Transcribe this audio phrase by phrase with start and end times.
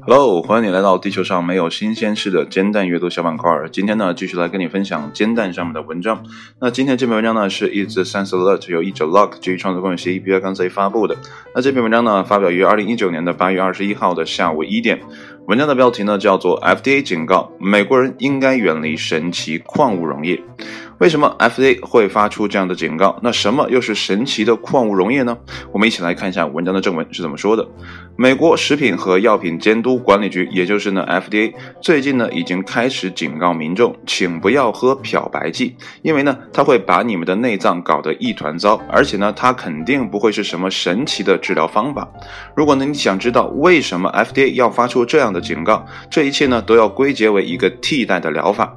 [0.00, 3.50] Hello，欢迎你来到地球上没有新鲜事的煎蛋阅读小板块。
[3.70, 6.24] 今天呢，继续来跟你分享煎蛋上面的文章。
[6.58, 11.14] 那今天这篇文章呢，是 Is the Sense Alert 由译者 Lock 基于创作公有协议 B I 杠 Z 发布的。
[11.54, 14.98] 那这篇文章呢，发表于二零一九年的八月二十一号的下午一点。
[15.48, 20.42] 文章的标题呢，叫做 FDA 警告美国人应该远离神奇矿物溶液。
[20.98, 23.18] 为什么 FZ 会发出这样的警告？
[23.22, 25.38] 那什么又是神奇的矿物溶液呢？
[25.70, 27.66] 我们一起来看一下文章的正文是怎么说的。
[28.20, 42.08] 美国食品和药品监督管理局，也就是呢 FDA，最近呢已经开始警告民众，请不要喝漂白剂，因为呢它会把你们的内脏搞得一团糟，而且呢它肯定不会是什么神奇的治疗方法。
[42.56, 48.74] 如果呢你想知道为什么 FDA 要发出这样的警告，这一切呢都要归结为一个替代的疗法。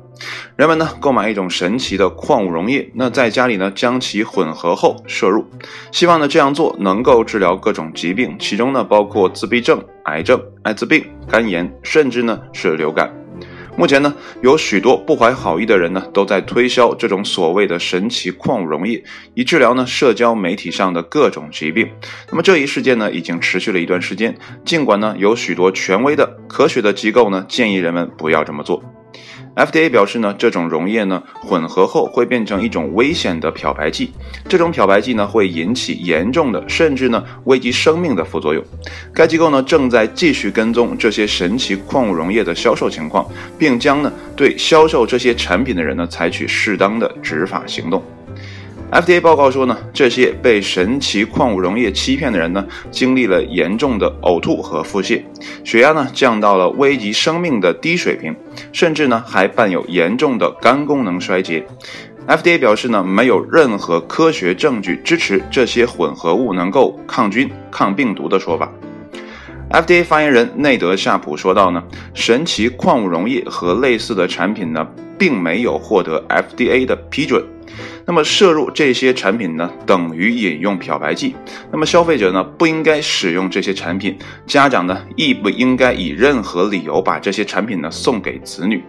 [0.56, 5.44] 人们呢购买一种神奇的矿物溶液，那在家里呢将其混合后摄入，
[5.92, 13.12] 希望呢这样做能够治疗各种疾病，其中呢包括自闭症、癌症、艾滋病、肝炎，甚至呢是流感。
[13.78, 19.02] 目前呢有许多不怀好意的人呢都在推销这种所谓的神奇矿物溶液，
[19.34, 21.90] 以治疗呢社交媒体上的各种疾病。
[22.30, 28.84] 那么这一事件呢已经持续了一段时间，尽管呢有许多权威的科学的机构呢建议人们不要这么做。
[29.56, 34.12] FDA 表示呢，这种溶液呢混合后会变成一种危险的漂白剂，
[34.48, 38.64] 这种漂白剂呢会引起严重的，甚至呢危及生命的副作用。
[39.14, 43.30] 该机构呢正在继续跟踪这些神奇矿物溶液的销售情况，
[43.60, 48.02] 并将呢对销售这些产品的人呢采取适当的执法行动。
[48.92, 55.24] FDA 报告说呢，这些被神奇矿物溶液欺骗的人呢，经历了严重的呕吐和腹泻，
[55.64, 58.36] 血压呢降到了危及生命的低水平，
[58.74, 61.66] 甚至呢还伴有严重的肝功能衰竭。
[62.28, 68.70] FDA 表示呢，没有任何科学证据支持这些混合物能够抗菌、抗病毒的说法。
[69.70, 71.82] FDA 发言人内德夏普说道呢，
[72.14, 74.86] 神奇矿物溶液和类似的产品呢，
[75.18, 77.42] 并没有获得 FDA 的批准。
[78.06, 81.36] 那么摄入这些产品呢，等于饮用漂白剂。
[81.72, 84.18] 那么消费者呢，不应该使用这些产品。
[84.46, 88.84] 家长呢，亦不应该以任何理由把这些产品呢送给子女。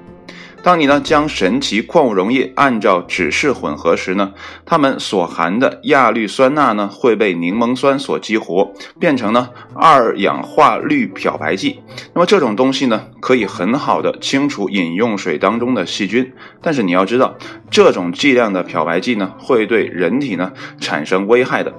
[0.63, 4.33] 当你呢将神奇矿物溶液按照指示混合时呢，
[4.65, 11.81] 它们所含的亚氯酸钠呢会被柠檬酸所激活，变成呢二氧化氯漂白剂。
[12.15, 17.37] 那么这种东西呢可以很好的清除饮用水当中的细菌，但是你要知道，
[17.69, 21.75] 这种剂量的漂白剂呢会对人体呢产生危害的。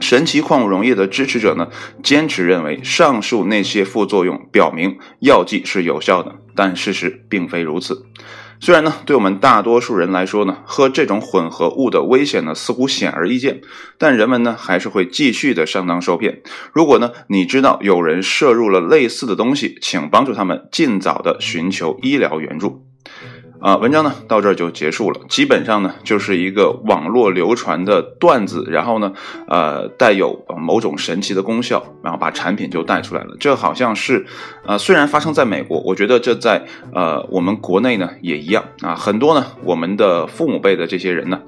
[0.00, 1.68] 神奇矿物溶液的支持者呢，
[2.02, 8.06] 坚持认为上述那些副作用表明药剂是有效的，但事实并非如此。
[8.58, 13.60] 虽然呢，对我们大多数人来说呢，喝这种混合物的危险呢似乎显而易见，
[13.98, 16.40] 但人们呢还是会继续的上当受骗。
[16.72, 22.85] 如果呢你知道有人摄入了类似的东西，请帮助他们尽早的寻求医疗援助。
[23.66, 25.20] 啊，文章呢到这儿就结束了。
[25.28, 29.12] 基本上呢就是一个网络流传的段子，然后呢，
[29.48, 33.36] 呃，带有某种神奇的功效，然后把产品就带出来了。
[33.40, 34.24] 这好像是，
[34.64, 38.94] 呃，虽然发生在美国，我觉得这在呃我们国内呢也一样啊。
[38.94, 41.40] 很多呢我们的父母辈的这些人呢。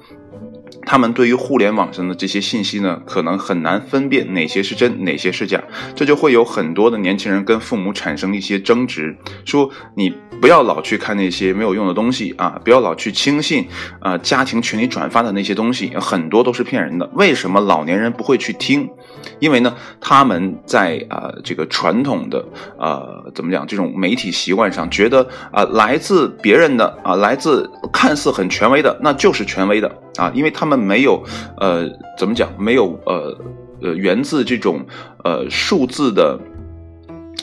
[0.85, 5.61] 他们对于互联网上的这些信息呢，可能很难分辨哪些是真，哪些是假，
[5.95, 9.15] 这就会有很多的年轻人跟父母产生一些争执，
[9.45, 13.67] 说你不要老去看那些没有用的东西啊，不要老去轻信
[13.99, 17.09] 啊家庭群里转发的那些东西，很多都是骗人的。
[17.13, 18.89] 为什么老年人不会去听？
[19.39, 22.43] 因为呢，他们在啊这个传统的
[22.77, 29.91] 呃怎么讲这种媒体习惯上，觉得啊来自别人的啊来自看似很权威的，那就是权威的。
[30.17, 31.23] 啊，因为他们没有，
[31.57, 32.49] 呃，怎么讲？
[32.57, 33.37] 没有，呃，
[33.81, 34.85] 呃，源自这种，
[35.23, 36.37] 呃，数字的，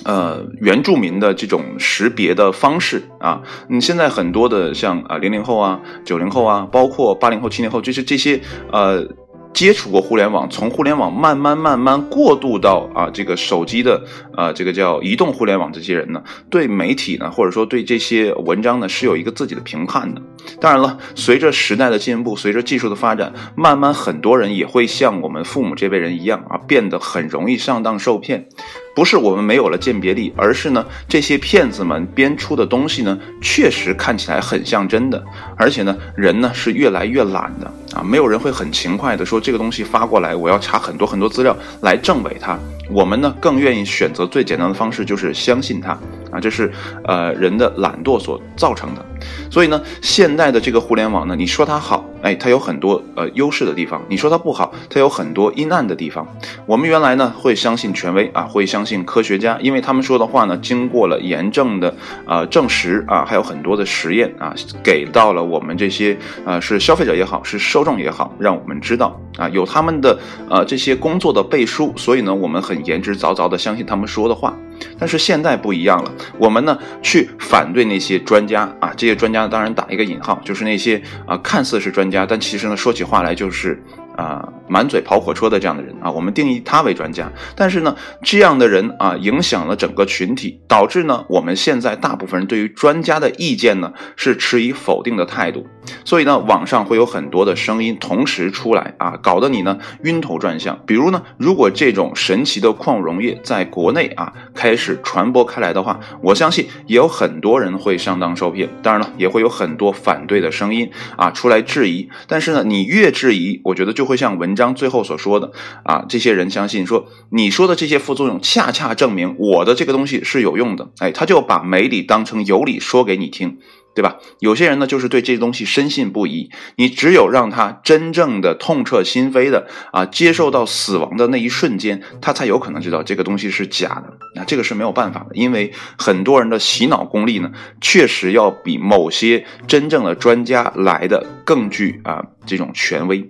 [0.05, 3.43] 呃，原住民的这种识别的方式啊。
[3.69, 8.41] 你现在很多的像啊，零零后啊，九零后啊，包括八零后、七零后，就是这些，
[8.73, 9.07] 呃。
[9.53, 13.98] 接触过互联网，从互联网慢慢慢慢过渡到啊这个手机的
[14.34, 20.21] 啊这个叫移动互联网，这些人呢，对媒体呢，或者说对这些文章呢，是有一个自己的评判的。
[20.60, 28.48] 当然了，随着时代的进步，随着技术的发展，慢慢很多人也会像我们父母这辈人一样啊，变得很容易上当受骗。
[28.97, 35.22] 不是我们没有了鉴别力，而是呢，这些骗子们编出的东西呢，确实看起来很像真的，
[35.54, 42.59] 而且呢，人呢是越来越懒的啊，没有人会很勤快的说这个东西发过来，我要查很多很多资料来证伪它。
[42.89, 45.98] 我们呢更愿意选择最简单的方式，就是相信它
[46.36, 46.71] 啊，这是
[47.04, 49.04] 呃人的懒惰所造成的。
[49.50, 56.27] 所以呢，现代的这个互联网呢，你说它好，哎，它有很多呃优势的地方；你说它不好，它有很多阴暗的地方。
[56.66, 61.94] 我们原来呢会相信权威啊，会相信科学家，因为他们说的话呢，经过了严正的
[62.27, 70.18] 呃证实啊，还有很多的实验啊，给到了我们这些呃是消费者也好，是受众也好，让我们知道啊，有他们的
[70.50, 74.54] 呃这些工作的背书，所以呢，我们很言之凿凿的相信他们说的话。
[74.99, 83.83] 但是现在不一样了，我们呢去反对那些专家啊，这些专家当然打一个引号，就是那些啊看似是专家，但其实呢说起话来就是。
[84.16, 87.30] 啊，满嘴跑火车的这样的人啊，我们定义他为专家。
[87.54, 95.66] 但是呢，这样的人啊，影响了整个群体，导致呢，我们现在大部分人对于专家的意见呢，是持以否定的态度。
[96.04, 100.80] 所以呢，网上会有很多的声音同时出来啊，搞得你呢晕头转向。
[100.86, 108.66] 比如呢，如果这种神奇的矿溶液在国内啊开始传播开来的话，我相信也有很多人会上当受骗。
[108.83, 112.09] 当然了，也会有很多反对的声音啊出来质疑。
[112.27, 114.06] 但是呢，你越质疑，我觉得就。
[114.07, 115.53] 会像文章最后所说的
[115.85, 120.91] 啊，这些人相信说你说的这些副作用，恰恰证明我的这个东西是有用的。
[121.01, 123.59] 哎，他就把没理当成有理说给你听，
[123.95, 124.17] 对吧？
[124.39, 126.51] 有些人呢，就是对这些东西深信不疑。
[126.77, 134.13] 你只有让他真正的痛彻心扉的啊，接受到死亡的那一瞬间，他才有可能知道这个东西是假的。
[134.35, 137.51] 那这个是没有办法的，因为很多人的洗脑功力呢，
[137.81, 143.27] 确实要比某些真正的专家来的更具啊这种权威。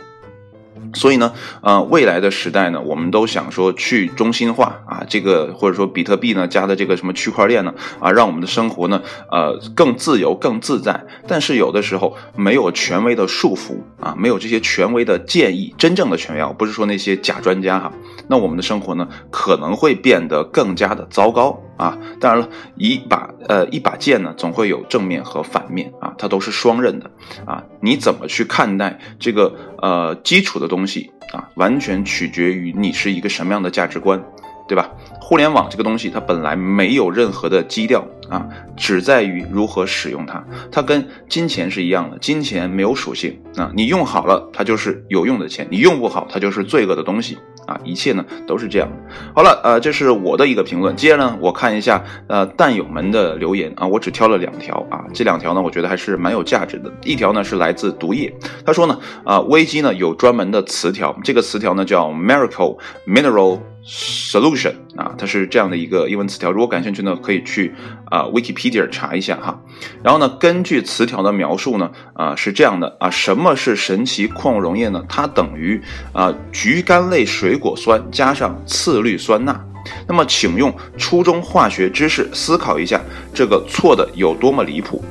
[0.95, 11.05] 所以呢，呃，未来的时代呢，我们都想说去中心化啊，这个或者说比特币呢加的这个什么区块链呢，啊，让我们的生活呢，呃，更自由、更自在。
[11.27, 17.93] 但是有的时候没有权威的束缚啊，没有这些权威的建议，真正的权威，啊，不是说那些假专家哈，
[18.29, 21.63] 那我们的生活呢可能会变得更加的糟糕。
[21.77, 27.11] 啊，当然了，一把呃一把剑呢，总会有正面和反面啊，它都是双刃的
[27.45, 27.63] 啊。
[27.83, 34.25] 你怎么去看待这个呃基础的东西啊，完全取决于你是一个什么样的价值观，
[34.67, 34.91] 对吧？
[35.21, 40.43] 互联网这个东西，它本来没有任何的基调啊，只在于如何使用它。
[40.73, 47.37] 它跟金钱是一样的，金钱没有属性啊，你用好了，它就是有用的钱；你用不好，它就是罪恶的东西。
[47.67, 48.97] 啊，一切呢都是这样的。
[49.35, 50.95] 好了，呃，这是我的一个评论。
[50.97, 56.91] 接着呢，我看一下呃弹友们的留言啊，我只挑了两条啊，这两条呢，我觉得还是蛮有价值的。
[57.05, 58.33] 一条呢是来自毒液，
[58.65, 63.59] 他说呢，啊，危机呢有专门的词条，这个词条呢叫 miracle mineral。
[63.87, 66.51] Solution 啊，它是这样的一个英文词条。
[66.51, 67.73] 如果感兴趣呢，可以去
[68.07, 69.61] 啊 Wikipedia 查一下哈。
[70.03, 75.05] 然后呢，根据词条的描述呢，啊是这样的啊，什么是神奇矿物溶液呢？
[75.09, 75.81] 它等于
[76.13, 79.65] 啊菊苷类水果酸加上次氯酸钠。
[80.09, 83.01] 那么，请用初中化学知识思考一下，
[83.33, 85.05] 这个错的有多么离谱。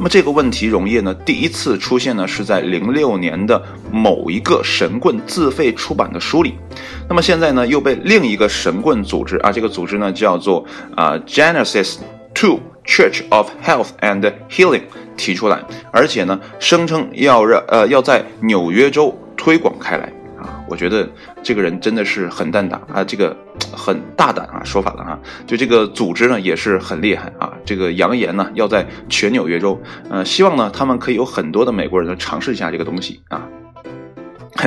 [0.00, 3.62] 那么这个问题溶液呢，第一次出现呢是在零六年的
[3.92, 6.54] 某一个神棍自费出版的书里，
[7.06, 10.64] 那么现在呢又被另一个神棍组织啊，这个组织呢叫做
[10.96, 11.98] 啊 Genesis
[12.32, 14.84] Two Church of Health and Healing
[15.18, 15.62] 提出来，
[15.92, 20.10] 而且呢声称要让呃要在纽约州推广开来。
[20.70, 21.06] 我觉得
[21.42, 23.36] 这个人真的是很蛋大啊，这个
[23.76, 25.18] 很大胆啊，说法了啊。
[25.46, 29.78] 就这个组织呢也是很厉害啊，这个扬言呢要在全纽约州，
[30.08, 33.42] 呃，希望呢他们可以有很多的美国人呢尝试一下这个东西啊。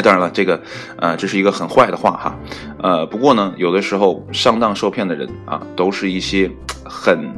[0.03, 0.61] 当然了，这个
[0.97, 2.39] 呃这是一个很坏的话哈，
[2.81, 6.51] 呃，不过呢有的时候上当受骗的人啊，都是一些
[6.83, 7.33] 很。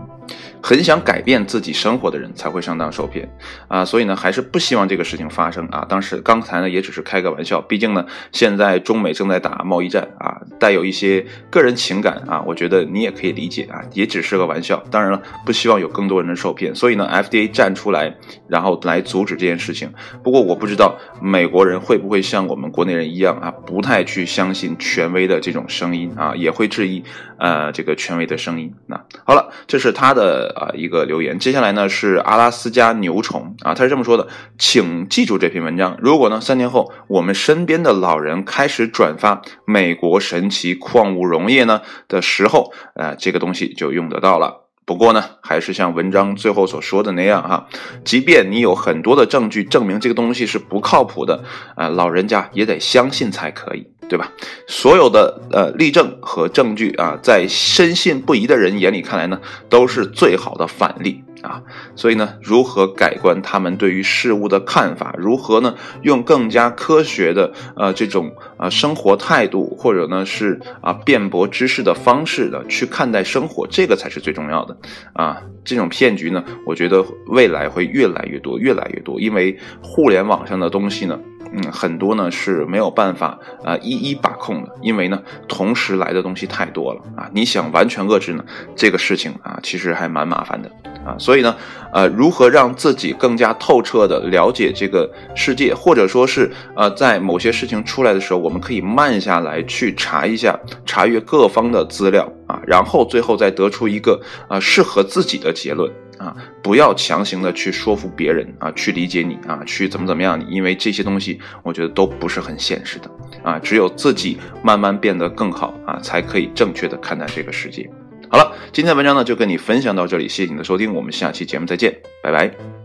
[0.66, 3.30] 很想改变自己生活的人才会上当受骗
[3.68, 5.86] 啊，所以呢，还是不希望这个事情发生啊。
[5.88, 14.84] 当时刚才呢，也只是开个玩笑，毕竟呢，现在中美正在打贸易战啊，带有一些个人情感啊，我觉得你也可以理解啊，也只是个玩笑。
[14.90, 18.16] 当然了，不希望有更多人的受骗，所以呢，FDA 站出来，
[18.48, 19.94] 然后来阻止这件事情。
[20.24, 27.04] 不过我不知道美国人会不会像我们国内人一样啊，不太去相信权威的这种声音啊，也会质疑
[27.38, 28.74] 呃这个权威的声音。
[28.88, 30.55] 那好了，这是他的。
[30.56, 35.98] 啊，一个留言，接下来呢是阿拉斯加牛虫啊，他是这么说的，请记住这篇文章。
[36.00, 44.62] 如果呢三年后我们身边的老人开始转发美国神奇矿物溶液呢的时候，呃，这个东西就用得到了。
[44.86, 47.68] 不过呢，还是像文章最后所说的那样哈，
[48.04, 51.44] 即便你有很多的证据证明这个东西是不靠谱的，
[51.76, 53.88] 啊，老人家也得相信才可以。
[54.08, 54.32] 对吧？
[54.68, 61.62] 所有的呃例证和证据啊，在深信不疑的人眼里看来呢，都是最好的反例啊。
[61.96, 65.16] 所以呢，如何改观他们对于事物的看法？
[65.18, 74.78] 如何呢，用更加科学的呃这种啊生活态度，或者呢是啊辩驳知识的方式的去看待生活，这个才是最重要的
[75.14, 75.42] 啊。
[75.64, 81.20] 这种骗局呢，我觉得未来会越来越多，越来越多，因为互联网上的东西呢。
[81.56, 88.44] 嗯，很多呢是没有办法啊一一把控的，因为呢同时来的东西太多了啊，你想完全遏制呢
[88.76, 90.70] 这个事情啊，其实还蛮麻烦的
[91.06, 91.56] 啊，所以呢，
[91.94, 104.20] 呃，如何让自己更加透彻的了解这个世界，或者说是呃在某些事情出来的时候，我们可以慢下来去查一下，查阅各方的资料啊，然后最后再得出一个
[104.50, 105.90] 啊适合自己的结论。
[106.18, 113.10] 啊，不要强行的去说服别人啊，去理解你啊，去怎么怎么样你，因为这些东西我觉得都不是很现实的
[113.44, 117.90] 啊，只有自己慢慢变得更好啊，才可以正确的看待这个世界。
[118.30, 122.85] 好了，今天的文章呢就跟你分享到这里，谢谢你的收听，我们下期节目再见，拜拜。